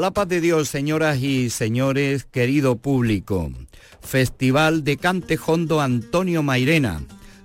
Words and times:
la 0.00 0.12
paz 0.12 0.28
de 0.28 0.40
Dios, 0.40 0.68
señoras 0.70 1.18
y 1.18 1.50
señores, 1.50 2.24
querido 2.24 2.76
público. 2.76 3.52
Festival 4.00 4.82
de 4.82 4.96
Cante 4.96 5.38
Hondo 5.46 5.82
Antonio 5.82 6.42
Mairena, 6.42 7.02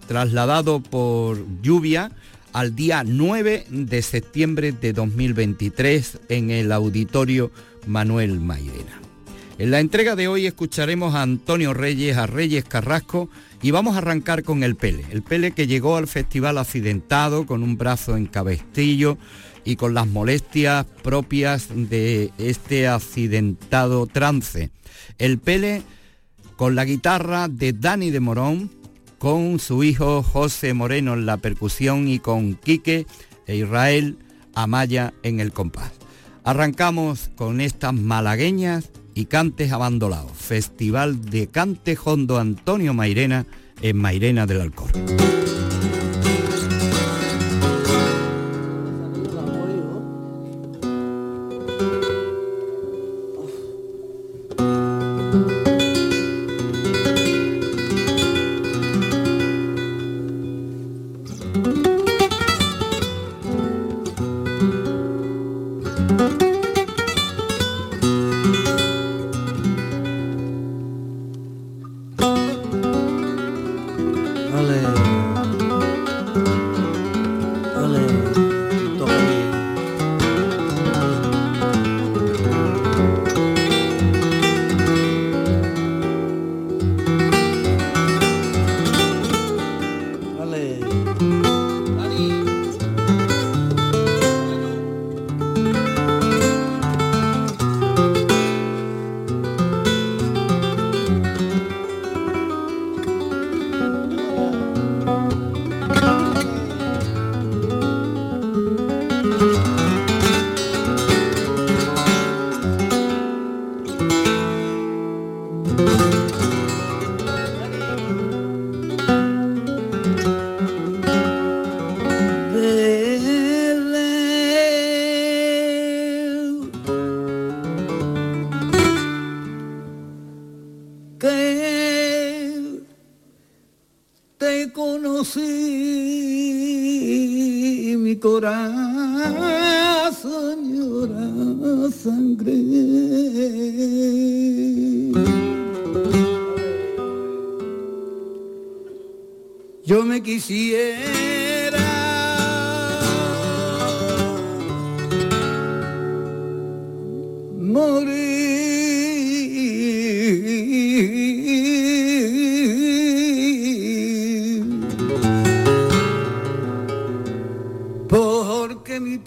trasladado 0.07 0.81
por 0.81 1.37
lluvia 1.61 2.11
al 2.53 2.73
día 2.73 3.03
9 3.05 3.65
de 3.69 4.01
septiembre 4.01 4.71
de 4.71 4.93
2023 4.93 6.19
en 6.29 6.49
el 6.49 6.71
auditorio 6.71 7.51
Manuel 7.87 8.39
Mairena. 8.39 9.01
En 9.57 9.71
la 9.71 9.81
entrega 9.81 10.15
de 10.15 10.29
hoy 10.29 10.47
escucharemos 10.47 11.13
a 11.13 11.23
Antonio 11.23 11.73
Reyes, 11.73 12.15
a 12.15 12.25
Reyes 12.25 12.63
Carrasco 12.63 13.29
y 13.61 13.71
vamos 13.71 13.95
a 13.95 13.97
arrancar 13.97 14.43
con 14.43 14.63
el 14.63 14.77
Pele. 14.77 15.03
El 15.11 15.23
Pele 15.23 15.51
que 15.51 15.67
llegó 15.67 15.97
al 15.97 16.07
festival 16.07 16.57
accidentado 16.57 17.45
con 17.45 17.63
un 17.63 17.77
brazo 17.77 18.15
en 18.15 18.27
cabestillo 18.27 19.17
y 19.65 19.75
con 19.75 19.93
las 19.93 20.07
molestias 20.07 20.85
propias 21.03 21.67
de 21.73 22.31
este 22.37 22.87
accidentado 22.87 24.05
trance. 24.05 24.69
El 25.17 25.39
Pele 25.39 25.81
con 26.55 26.75
la 26.75 26.85
guitarra 26.85 27.47
de 27.47 27.73
Dani 27.73 28.11
de 28.11 28.19
Morón, 28.19 28.71
con 29.17 29.59
su 29.59 29.83
hijo 29.83 30.23
José 30.23 30.73
Moreno 30.73 31.13
en 31.13 31.25
la 31.25 31.37
percusión 31.37 32.07
y 32.07 32.19
con 32.19 32.55
Quique 32.55 33.05
e 33.47 33.57
Israel 33.57 34.17
Amaya 34.53 35.13
en 35.23 35.39
el 35.39 35.51
compás. 35.51 35.91
Arrancamos 36.43 37.31
con 37.35 37.59
estas 37.59 37.93
malagueñas 37.93 38.91
y 39.15 39.25
cantes 39.25 39.71
abandonados. 39.71 40.31
Festival 40.33 41.25
de 41.25 41.47
Cante 41.47 41.97
Hondo 42.01 42.37
Antonio 42.37 42.93
Mairena 42.93 43.45
en 43.81 43.97
Mairena 43.97 44.45
del 44.45 44.61
Alcor. 44.61 44.91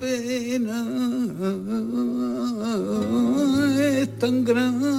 Y 0.00 0.54
en 0.54 0.66
tu 4.19 4.44
puerta 4.44 4.97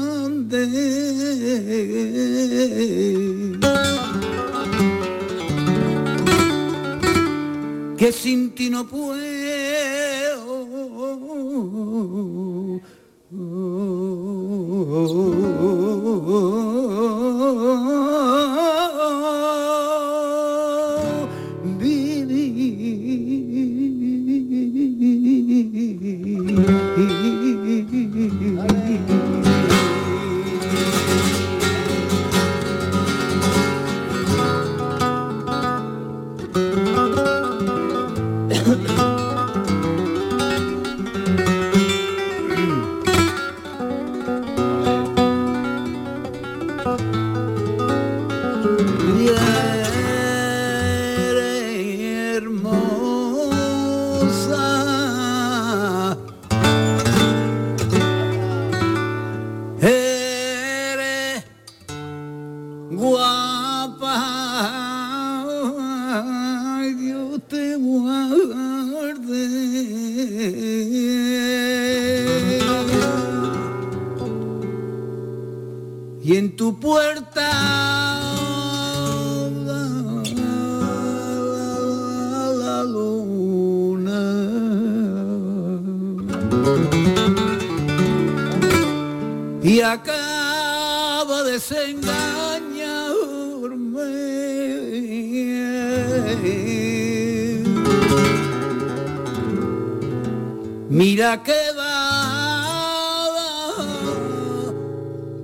Mira 100.90 101.44
que 101.44 101.60
va 101.78 101.90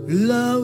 la 0.07 0.57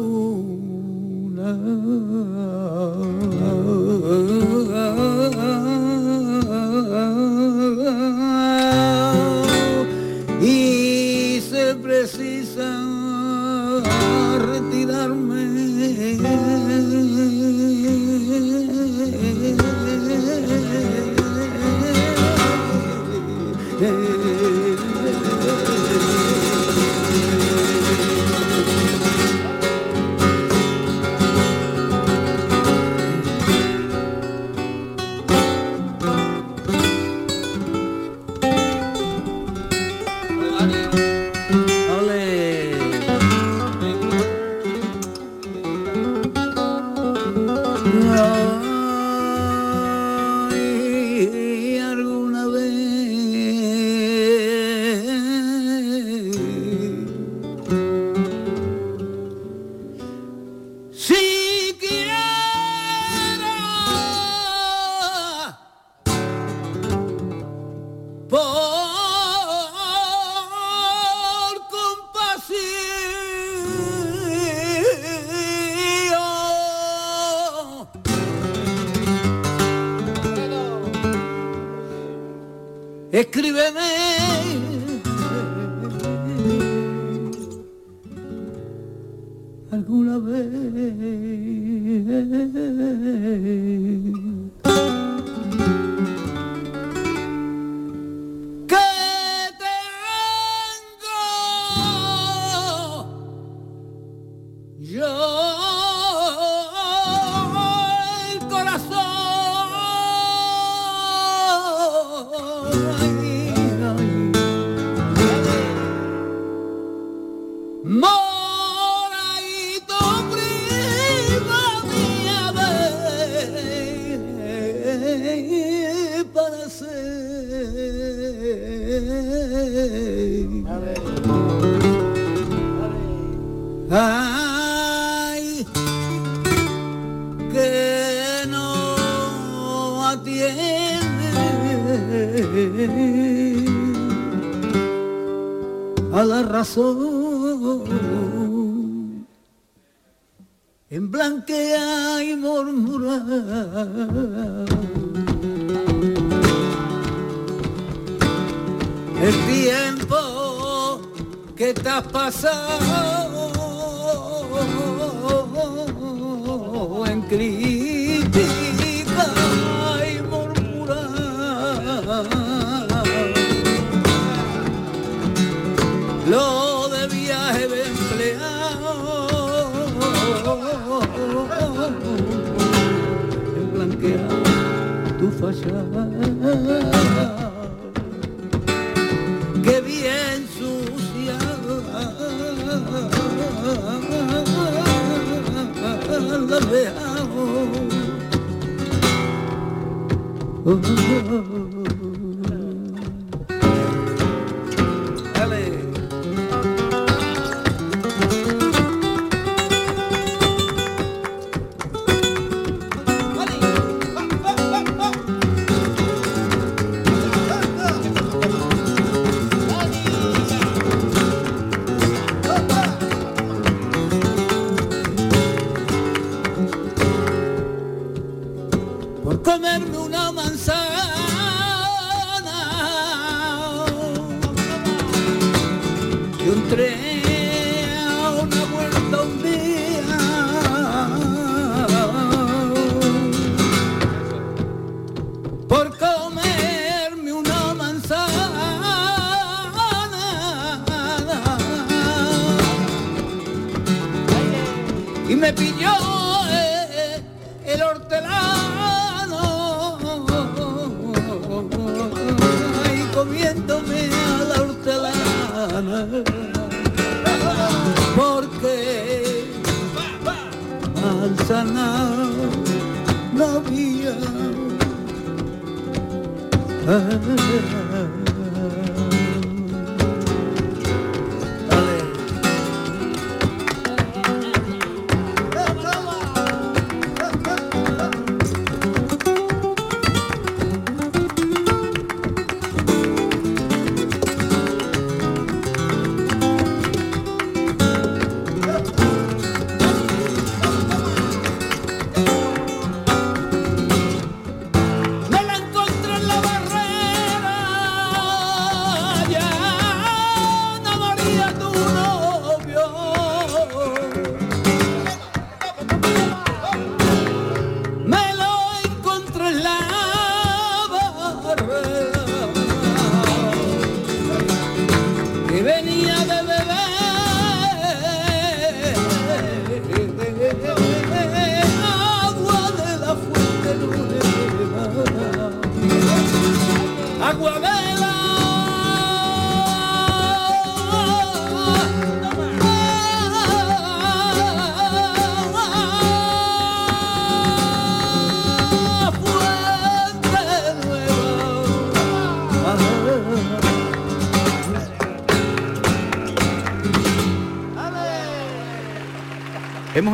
me 201.31 201.80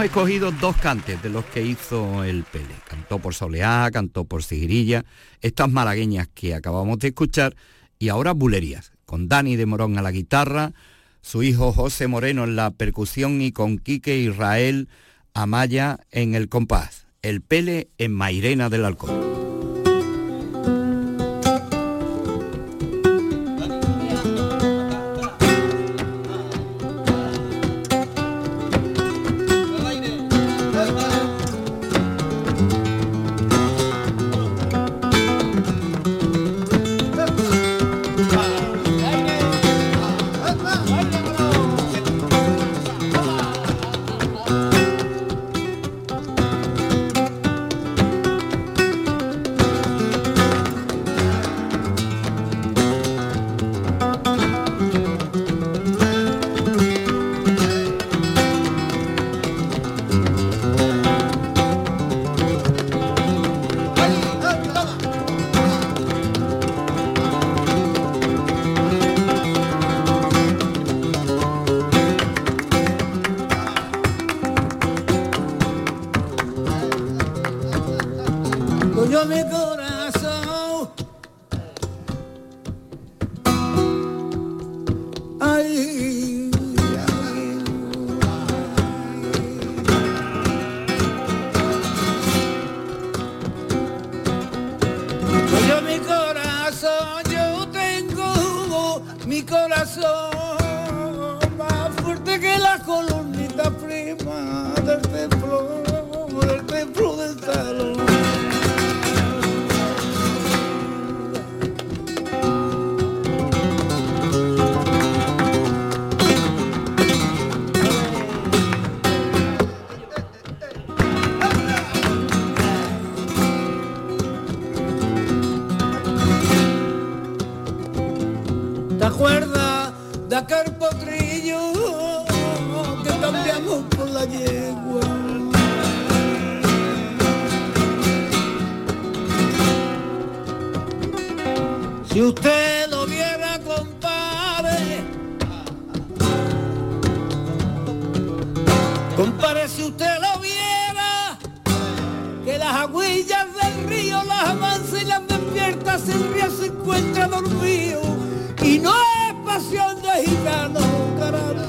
escogido 0.07 0.51
dos 0.53 0.77
cantes 0.77 1.21
de 1.21 1.29
los 1.29 1.43
que 1.45 1.61
hizo 1.61 2.23
el 2.23 2.45
Pele. 2.45 2.73
Cantó 2.87 3.19
por 3.19 3.33
Soleá, 3.33 3.89
cantó 3.91 4.23
por 4.23 4.41
Sigirilla, 4.41 5.03
estas 5.41 5.69
malagueñas 5.69 6.29
que 6.33 6.55
acabamos 6.55 6.99
de 6.99 7.09
escuchar 7.09 7.57
y 7.99 8.07
ahora 8.07 8.31
bulerías, 8.31 8.93
con 9.05 9.27
Dani 9.27 9.57
de 9.57 9.65
Morón 9.65 9.97
a 9.97 10.01
la 10.01 10.11
guitarra, 10.11 10.71
su 11.21 11.43
hijo 11.43 11.73
José 11.73 12.07
Moreno 12.07 12.45
en 12.45 12.55
la 12.55 12.71
percusión 12.71 13.41
y 13.41 13.51
con 13.51 13.79
Quique 13.79 14.17
Israel 14.17 14.87
Amaya 15.33 15.99
en 16.11 16.35
el 16.35 16.47
compás. 16.47 17.05
El 17.21 17.41
Pele 17.41 17.89
en 17.97 18.13
Mairena 18.13 18.69
del 18.69 18.85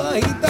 Alcohol. 0.09 0.39
Y 0.39 0.48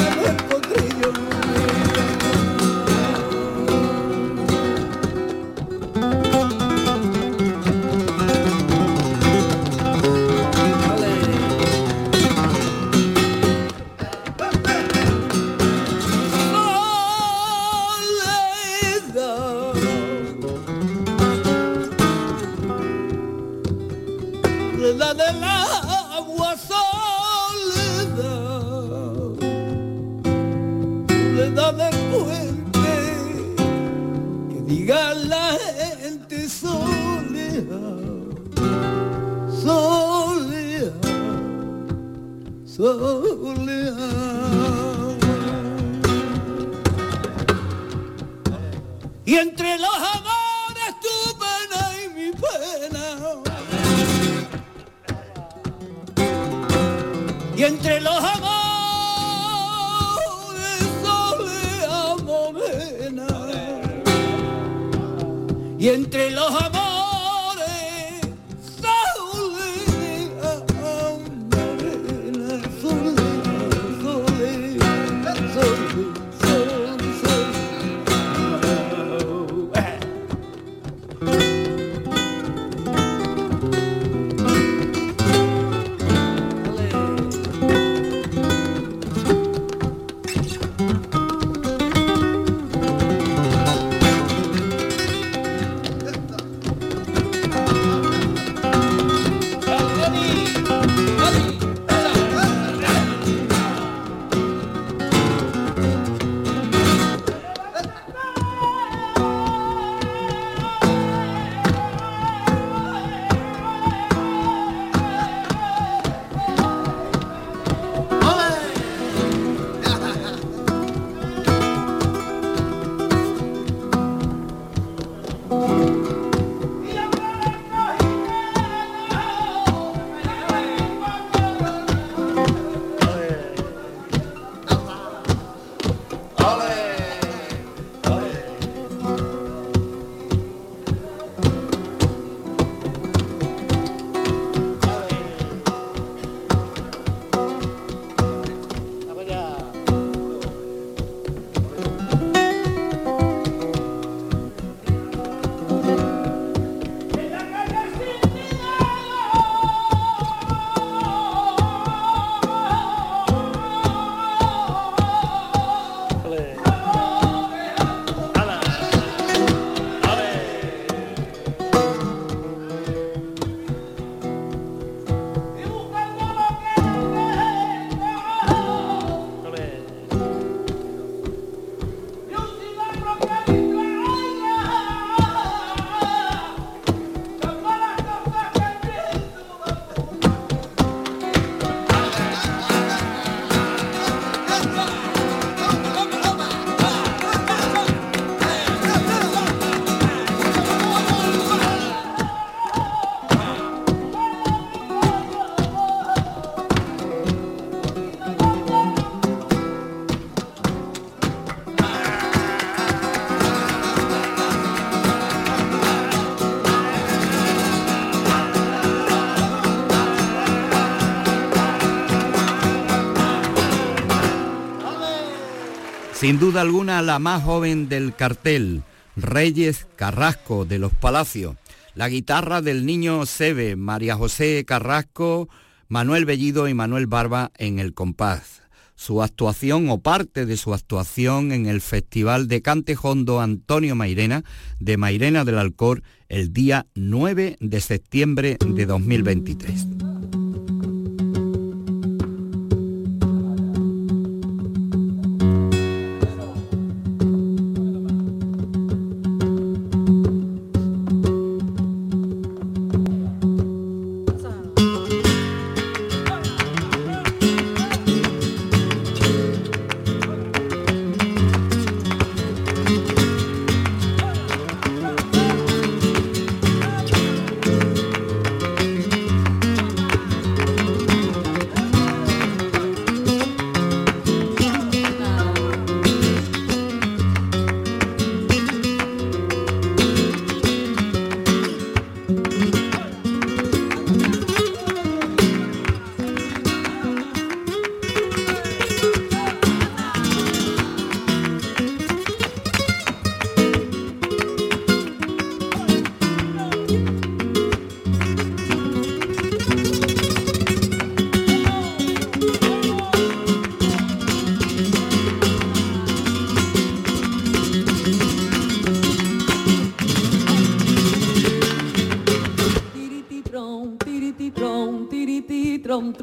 Sin 226.29 226.39
duda 226.39 226.61
alguna 226.61 227.01
la 227.01 227.19
más 227.19 227.43
joven 227.43 227.89
del 227.89 228.15
cartel, 228.15 228.83
Reyes 229.17 229.87
Carrasco 229.97 230.67
de 230.67 230.79
los 230.79 230.93
Palacios. 230.93 231.57
La 231.95 232.11
guitarra 232.11 232.61
del 232.61 232.85
niño 232.85 233.25
Sebe, 233.25 233.77
María 233.77 234.15
José 234.15 234.63
Carrasco, 234.67 235.49
Manuel 235.89 236.27
Bellido 236.27 236.69
y 236.69 236.75
Manuel 236.75 237.07
Barba 237.07 237.51
en 237.57 237.79
el 237.79 237.95
compás. 237.95 238.61
Su 238.95 239.23
actuación 239.23 239.89
o 239.89 240.03
parte 240.03 240.45
de 240.45 240.59
su 240.59 240.75
actuación 240.75 241.51
en 241.51 241.65
el 241.65 241.81
Festival 241.81 242.47
de 242.47 242.61
Cantejondo 242.61 243.41
Antonio 243.41 243.97
Mairena 243.97 244.45
de 244.81 244.99
Mairena 244.99 245.47
del 245.47 245.57
Alcor 245.57 246.03
el 246.29 246.53
día 246.53 246.85
9 246.95 247.57
de 247.59 247.81
septiembre 247.81 248.59
de 248.63 248.85
2023. 248.85 250.08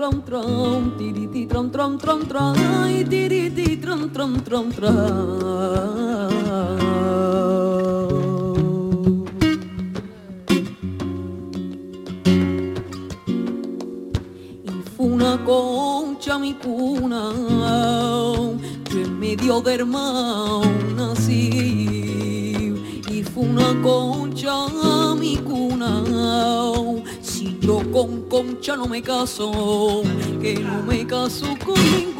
trom 0.05 0.21
trom 0.21 0.97
tiri 0.97 1.27
ti 1.31 1.47
trom 1.47 1.71
trom 1.71 1.97
trom 1.97 2.27
trom 2.27 2.53
tiri 3.09 3.49
ti 3.55 3.79
trom 3.79 4.11
trom 4.11 4.43
trom 4.43 4.69
trom 4.69 6.05
una 14.97 15.37
concia 15.43 16.37
mi 16.37 16.53
cuna, 16.53 17.31
que 18.83 19.01
en 19.01 19.19
medio 19.19 19.59
del 19.59 19.85
mar 19.85 20.84
no 30.59 30.83
me 30.83 31.07
caso 31.07 31.55
con 31.63 32.14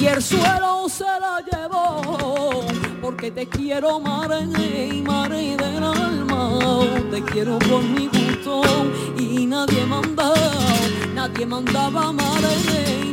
y 0.00 0.06
el 0.06 0.22
suelo 0.22 0.88
se 0.88 1.04
la 1.04 1.42
llevó 1.50 2.64
porque 3.02 3.30
te 3.30 3.46
quiero 3.48 4.00
madre 4.00 4.88
y 4.92 5.02
madre 5.02 5.56
del 5.56 5.82
alma. 5.82 6.58
Te 7.10 7.22
quiero 7.22 7.58
por 7.58 7.82
mi 7.82 8.06
gusto 8.06 8.62
y 9.18 9.46
nadie 9.46 9.84
mandaba 9.86 10.34
nadie 11.14 11.46
mandaba 11.46 12.12
madre 12.12 13.07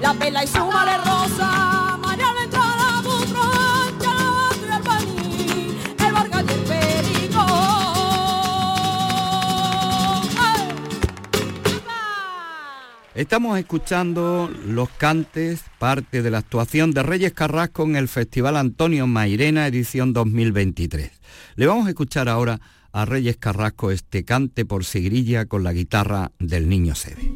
la 0.00 0.14
pela 0.14 0.42
y 0.42 0.46
su 0.46 0.58
el 0.58 1.02
Estamos 13.14 13.58
escuchando 13.58 14.50
los 14.66 14.88
cantes, 14.88 15.62
parte 15.78 16.22
de 16.22 16.30
la 16.30 16.38
actuación 16.38 16.92
de 16.92 17.02
Reyes 17.02 17.32
Carrasco 17.32 17.84
en 17.84 17.94
el 17.94 18.08
Festival 18.08 18.56
Antonio 18.56 19.06
Mairena, 19.06 19.66
edición 19.66 20.12
2023. 20.12 21.10
Le 21.54 21.66
vamos 21.66 21.86
a 21.86 21.90
escuchar 21.90 22.28
ahora 22.28 22.58
a 22.92 23.04
Reyes 23.04 23.36
Carrasco 23.38 23.90
este 23.90 24.24
cante 24.24 24.64
por 24.64 24.84
sigrilla 24.84 25.46
con 25.46 25.64
la 25.64 25.72
guitarra 25.72 26.32
del 26.38 26.68
niño 26.68 26.94
Sebe. 26.94 27.32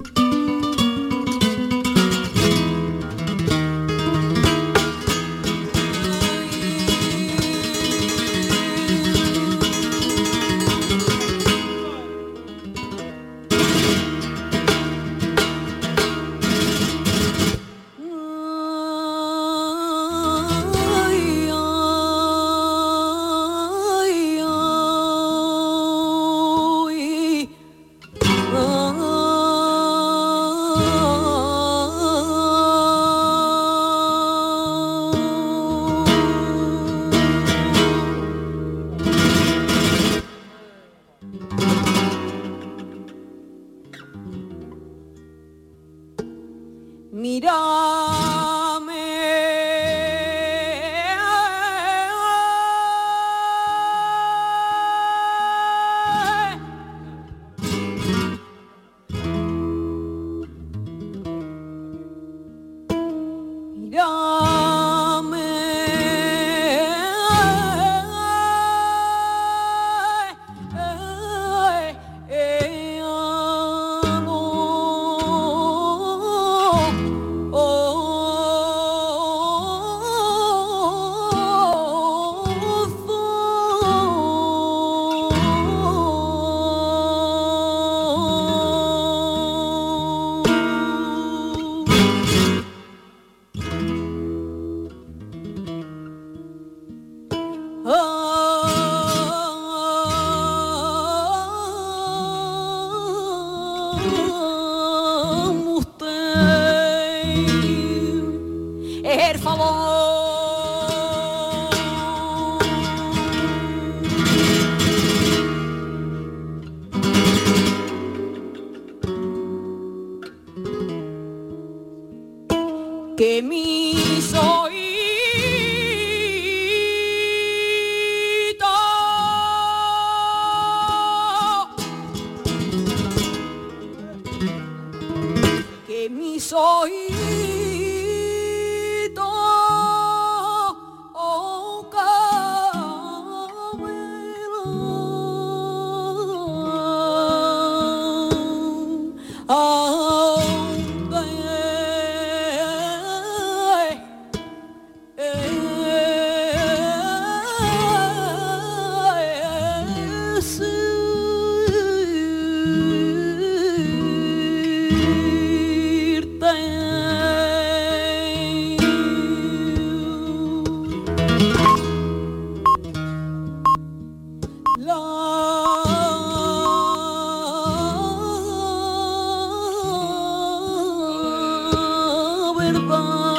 with 182.56 182.74
a 182.74 182.80
bomb. 182.80 183.35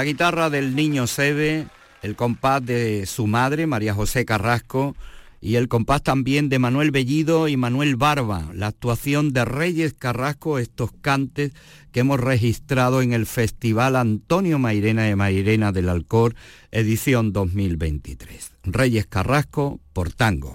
La 0.00 0.04
guitarra 0.04 0.48
del 0.48 0.74
niño 0.74 1.06
Sebe, 1.06 1.66
el 2.00 2.16
compás 2.16 2.64
de 2.64 3.04
su 3.04 3.26
madre, 3.26 3.66
María 3.66 3.92
José 3.92 4.24
Carrasco, 4.24 4.96
y 5.42 5.56
el 5.56 5.68
compás 5.68 6.02
también 6.02 6.48
de 6.48 6.58
Manuel 6.58 6.90
Bellido 6.90 7.48
y 7.48 7.58
Manuel 7.58 7.96
Barba, 7.96 8.48
la 8.54 8.68
actuación 8.68 9.34
de 9.34 9.44
Reyes 9.44 9.92
Carrasco, 9.92 10.58
estos 10.58 10.90
cantes 11.02 11.52
que 11.92 12.00
hemos 12.00 12.18
registrado 12.18 13.02
en 13.02 13.12
el 13.12 13.26
Festival 13.26 13.94
Antonio 13.94 14.58
Mairena 14.58 15.02
de 15.02 15.16
Mairena 15.16 15.70
del 15.70 15.90
Alcor, 15.90 16.34
edición 16.70 17.34
2023. 17.34 18.52
Reyes 18.64 19.04
Carrasco 19.04 19.80
por 19.92 20.14
tango. 20.14 20.54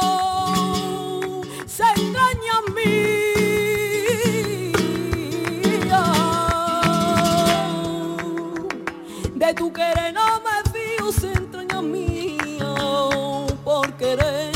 Tu 9.53 9.71
querer 9.73 10.13
no 10.13 10.41
me 10.45 10.71
fío, 10.71 11.11
se 11.11 11.33
entraña 11.33 11.79
a 11.79 11.81
mí 11.81 12.37
por 13.65 13.91
querer 13.97 14.51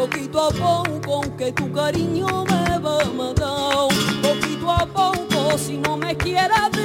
poquito 0.00 0.40
a 0.40 0.50
poco, 0.50 1.14
aunque 1.16 1.52
tu 1.52 1.70
cariño 1.72 2.44
me 2.44 2.78
va 2.78 3.02
a 3.02 3.04
matar, 3.06 3.88
poquito 4.22 4.70
a 4.70 4.86
poco, 4.86 5.58
si 5.58 5.76
no 5.76 5.96
me 5.96 6.16
quieres 6.16 6.79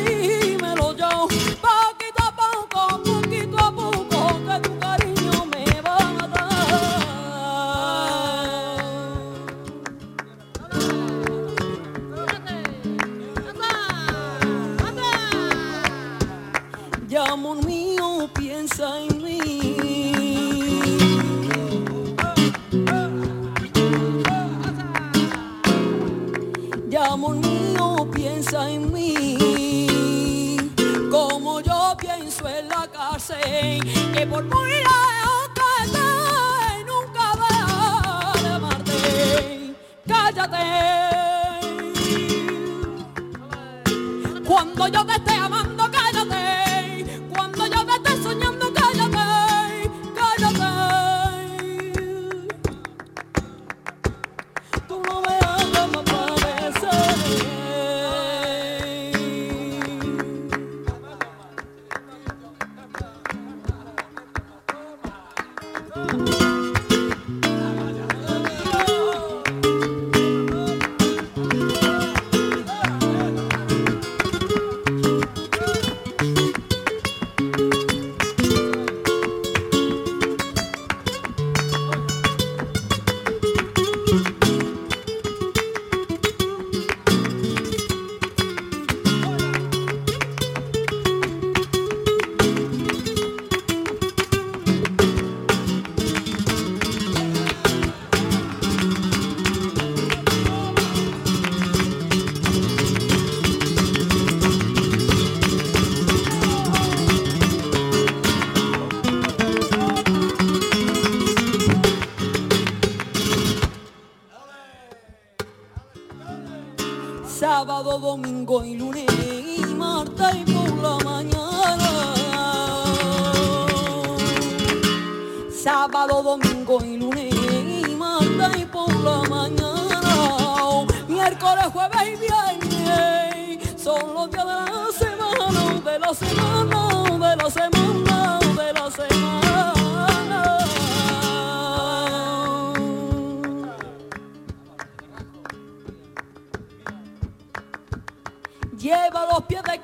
Cuando 44.46 44.88
yo 44.88 45.04
te 45.04 45.14
esté 45.14 45.34
amando, 45.34 45.90
cállate. 45.92 46.55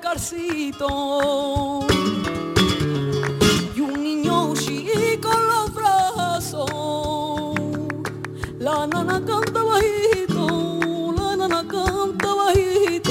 Carcito 0.00 1.86
y 3.76 3.80
un 3.80 4.02
niño 4.02 4.54
chico 4.54 5.30
en 5.32 5.46
los 5.46 5.74
brazos. 5.74 7.54
La 8.58 8.86
nana 8.86 9.22
canta 9.24 9.62
bajito, 9.62 11.14
la 11.16 11.36
nana 11.36 11.64
canta 11.68 12.34
bajito. 12.34 13.01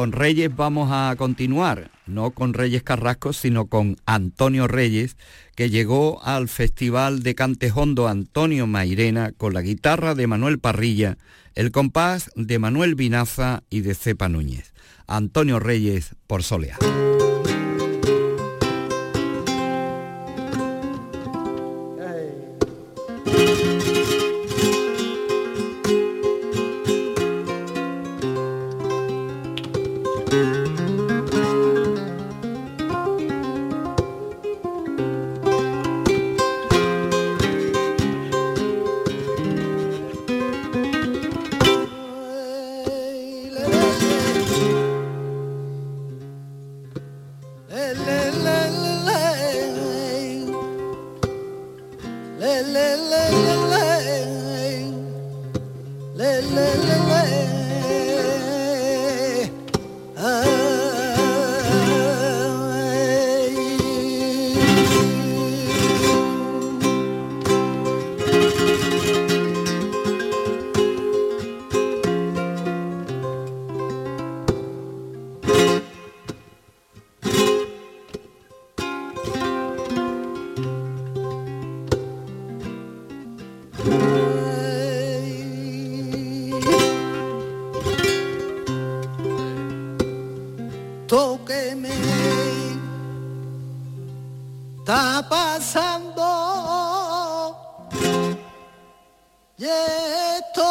con 0.00 0.12
Reyes 0.12 0.56
vamos 0.56 0.88
a 0.90 1.14
continuar, 1.18 1.90
no 2.06 2.30
con 2.30 2.54
Reyes 2.54 2.82
Carrasco, 2.82 3.34
sino 3.34 3.66
con 3.66 3.98
Antonio 4.06 4.66
Reyes, 4.66 5.18
que 5.54 5.68
llegó 5.68 6.24
al 6.24 6.48
Festival 6.48 7.22
de 7.22 7.34
Cantejondo 7.34 8.08
Antonio 8.08 8.66
Mairena 8.66 9.32
con 9.36 9.52
la 9.52 9.60
guitarra 9.60 10.14
de 10.14 10.26
Manuel 10.26 10.58
Parrilla, 10.58 11.18
el 11.54 11.70
compás 11.70 12.30
de 12.34 12.58
Manuel 12.58 12.94
Vinaza 12.94 13.62
y 13.68 13.82
de 13.82 13.94
Cepa 13.94 14.30
Núñez. 14.30 14.72
Antonio 15.06 15.60
Reyes 15.60 16.16
por 16.26 16.44
Solea. 16.44 16.78
está 94.80 95.26
pasando. 95.28 96.24
Y 99.58 99.64
esto 99.66 100.66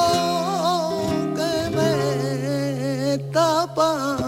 que 1.36 1.70
me 1.76 3.18
tapa 3.32 4.20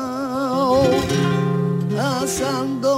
pasando 2.22 2.92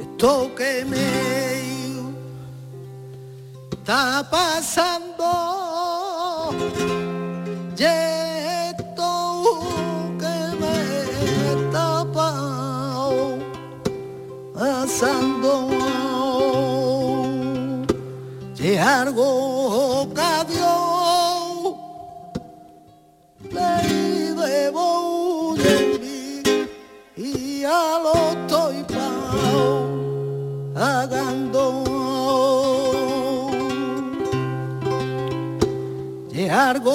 esto 0.00 0.50
que 0.56 0.84
me 0.84 1.08
está 3.72 4.26
pasando. 4.30 5.61
pensando 15.02 15.68
si 18.54 18.76
algo 18.76 20.02
ocasión 20.02 21.74
le 23.50 24.34
debo 24.34 25.56
de 25.56 26.68
y 27.16 27.64
a 27.64 27.98
lo 28.04 28.14
estoy 28.30 28.84
pagando. 30.74 31.62
Si 36.32 36.48
algo 36.48 36.94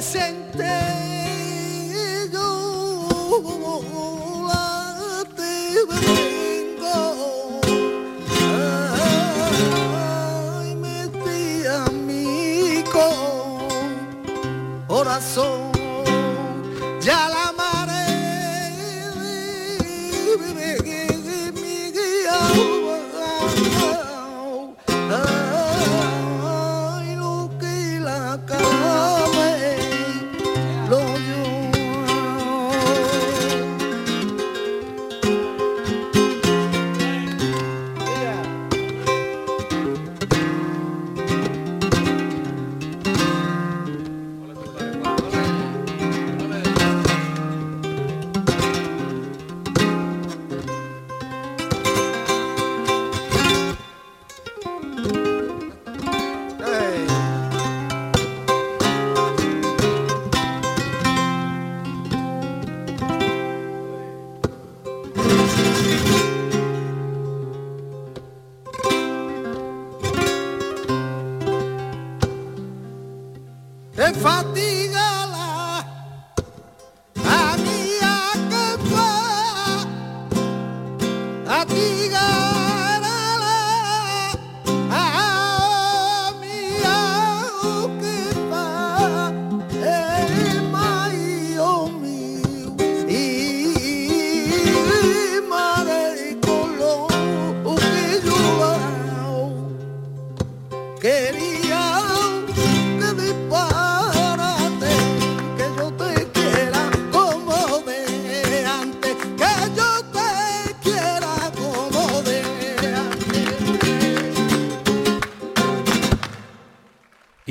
presente. 0.00 1.07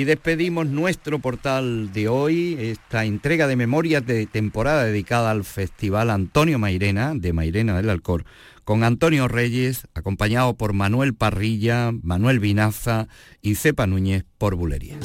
Despedimos 0.03 0.67
nuestro 0.67 1.17
portal 1.17 1.91
de 1.91 2.07
hoy, 2.07 2.55
esta 2.59 3.05
entrega 3.05 3.47
de 3.47 3.55
memorias 3.55 4.05
de 4.05 4.27
temporada 4.27 4.83
dedicada 4.83 5.31
al 5.31 5.43
Festival 5.43 6.11
Antonio 6.11 6.59
Mairena, 6.59 7.13
de 7.15 7.33
Mairena 7.33 7.75
del 7.75 7.89
Alcor, 7.89 8.23
con 8.63 8.83
Antonio 8.83 9.27
Reyes, 9.27 9.87
acompañado 9.95 10.55
por 10.55 10.73
Manuel 10.73 11.15
Parrilla, 11.15 11.91
Manuel 12.03 12.39
Vinaza 12.39 13.07
y 13.41 13.55
Cepa 13.55 13.87
Núñez 13.87 14.23
por 14.37 14.53
Bulería. 14.55 14.99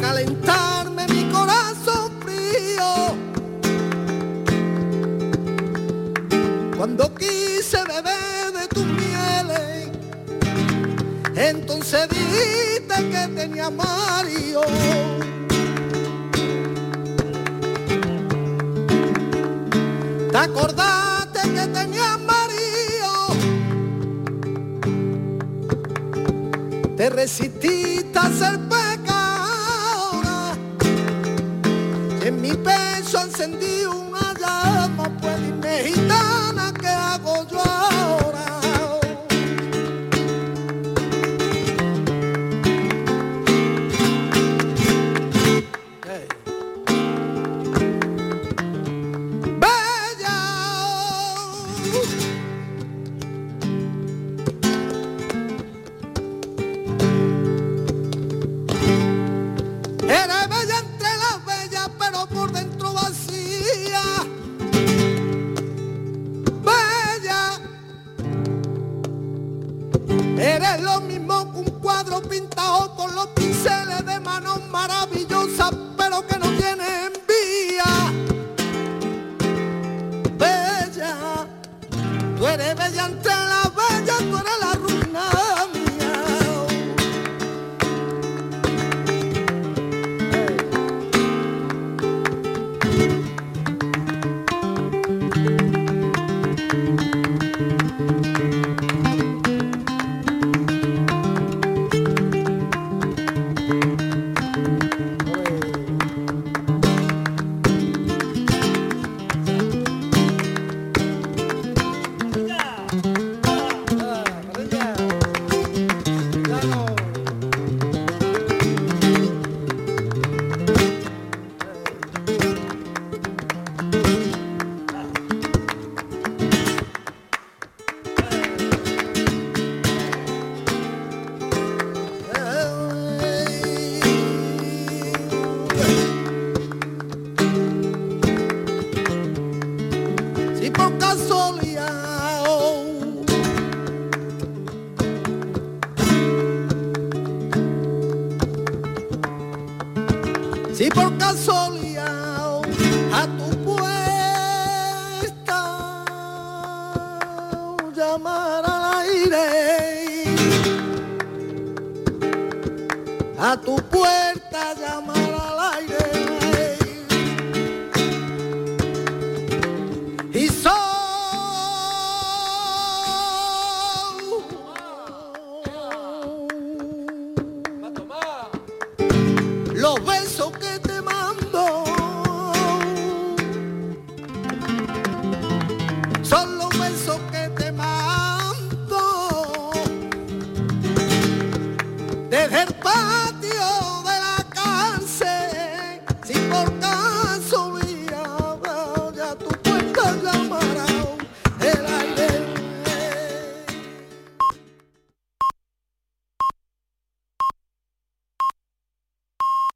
calentarme 0.00 1.06
mi 1.08 1.24
corazón 1.30 2.10
frío. 2.20 3.16
Cuando 6.76 7.14
quise 7.14 7.78
beber 7.84 8.52
de 8.52 8.68
tus 8.68 8.86
mieles, 8.86 9.90
entonces 11.34 12.08
dijiste 12.08 13.10
que 13.10 13.28
tenía 13.34 13.70
Mario. 13.70 14.60
¿Te 20.30 20.38
acordaste 20.38 21.40
que 21.54 21.66
tenía 21.68 22.18
Mario? 22.18 23.12
Te 26.96 27.10
resististe 27.10 28.18
a 28.18 28.30
ser 28.30 28.65
encendido. 33.46 33.75